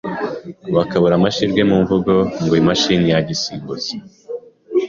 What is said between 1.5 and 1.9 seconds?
mu